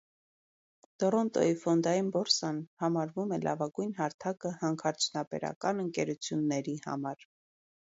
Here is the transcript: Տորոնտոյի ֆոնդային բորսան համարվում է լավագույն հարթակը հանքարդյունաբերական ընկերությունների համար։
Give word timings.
Տորոնտոյի 1.01 1.51
ֆոնդային 1.63 2.09
բորսան 2.15 2.61
համարվում 2.85 3.35
է 3.37 3.39
լավագույն 3.49 3.93
հարթակը 4.01 4.55
հանքարդյունաբերական 4.65 5.85
ընկերությունների 5.87 6.77
համար։ 6.91 7.31